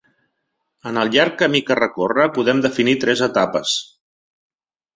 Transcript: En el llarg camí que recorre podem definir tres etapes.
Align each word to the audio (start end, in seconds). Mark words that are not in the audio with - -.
En 0.91 0.97
el 1.01 1.11
llarg 1.15 1.35
camí 1.41 1.61
que 1.67 1.77
recorre 1.81 2.27
podem 2.39 2.65
definir 2.67 2.97
tres 3.07 3.25
etapes. 3.29 3.77